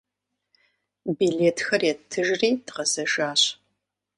[1.15, 3.41] Билетхэр еттыжри дгъэзэжащ.